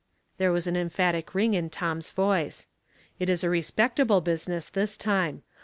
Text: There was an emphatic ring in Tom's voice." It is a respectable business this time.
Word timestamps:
There 0.39 0.51
was 0.51 0.65
an 0.65 0.75
emphatic 0.75 1.35
ring 1.35 1.53
in 1.53 1.69
Tom's 1.69 2.09
voice." 2.09 2.65
It 3.19 3.29
is 3.29 3.43
a 3.43 3.51
respectable 3.51 4.19
business 4.19 4.67
this 4.67 4.97
time. 4.97 5.43